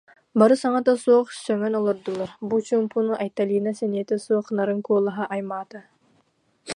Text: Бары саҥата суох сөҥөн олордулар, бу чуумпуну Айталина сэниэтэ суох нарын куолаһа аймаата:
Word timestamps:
Бары 0.39 0.55
саҥата 0.61 0.93
суох 1.03 1.27
сөҥөн 1.45 1.73
олордулар, 1.79 2.29
бу 2.47 2.55
чуумпуну 2.67 3.13
Айталина 3.23 3.71
сэниэтэ 3.79 4.15
суох 4.25 4.45
нарын 4.57 4.79
куолаһа 4.87 5.23
аймаата: 5.35 5.79